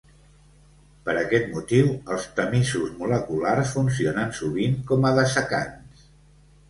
Per 1.09 1.13
aquest 1.23 1.51
motiu 1.57 1.91
els 2.15 2.25
tamisos 2.39 2.95
moleculars 3.03 3.75
funcionen 3.77 4.35
sovint 4.39 4.83
com 4.93 5.07
a 5.11 5.17
dessecants. 5.21 6.03